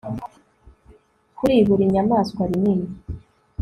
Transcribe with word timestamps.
Kuri 1.37 1.55
buri 1.67 1.83
nyamaswa 1.93 2.41
rinini 2.49 2.87